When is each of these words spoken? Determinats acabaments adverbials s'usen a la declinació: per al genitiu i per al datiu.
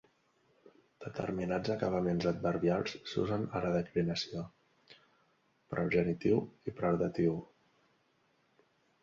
Determinats 1.03 1.73
acabaments 1.73 2.25
adverbials 2.31 2.95
s'usen 3.11 3.45
a 3.59 3.61
la 3.67 3.75
declinació: 3.75 4.47
per 5.75 5.79
al 5.83 5.93
genitiu 5.99 6.41
i 6.43 6.75
per 6.81 6.91
al 6.91 6.99
datiu. 7.05 7.39